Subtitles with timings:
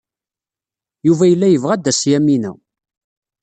[1.07, 2.51] Yuba yella yebɣa ad d-tas Yamina.